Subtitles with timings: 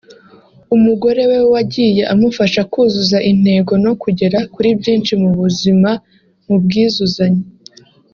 [0.75, 5.89] umugore we wagiye amufasha kuzuza intego no kugera kuri byinshi mu buzima
[6.45, 7.43] mu bwizuzanye